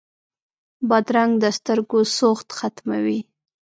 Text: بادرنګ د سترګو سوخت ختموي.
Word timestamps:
بادرنګ 0.89 1.31
د 1.43 1.45
سترګو 1.57 1.99
سوخت 2.17 2.47
ختموي. 2.57 3.19